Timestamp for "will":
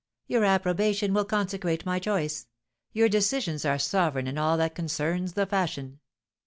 1.13-1.25